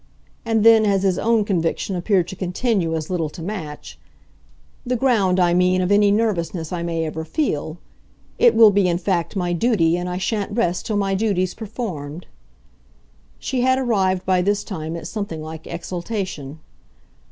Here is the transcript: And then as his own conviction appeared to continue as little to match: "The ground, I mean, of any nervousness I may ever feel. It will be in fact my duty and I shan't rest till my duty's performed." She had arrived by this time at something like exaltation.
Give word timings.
And 0.47 0.63
then 0.63 0.83
as 0.83 1.03
his 1.03 1.19
own 1.19 1.45
conviction 1.45 1.95
appeared 1.95 2.27
to 2.29 2.35
continue 2.35 2.95
as 2.95 3.11
little 3.11 3.29
to 3.29 3.43
match: 3.43 3.99
"The 4.83 4.95
ground, 4.95 5.39
I 5.39 5.53
mean, 5.53 5.79
of 5.79 5.91
any 5.91 6.09
nervousness 6.09 6.73
I 6.73 6.81
may 6.81 7.05
ever 7.05 7.23
feel. 7.23 7.77
It 8.39 8.55
will 8.55 8.71
be 8.71 8.87
in 8.87 8.97
fact 8.97 9.35
my 9.35 9.53
duty 9.53 9.97
and 9.97 10.09
I 10.09 10.17
shan't 10.17 10.57
rest 10.57 10.87
till 10.87 10.97
my 10.97 11.13
duty's 11.13 11.53
performed." 11.53 12.25
She 13.37 13.61
had 13.61 13.77
arrived 13.77 14.25
by 14.25 14.41
this 14.41 14.63
time 14.63 14.95
at 14.95 15.05
something 15.05 15.39
like 15.43 15.67
exaltation. 15.67 16.57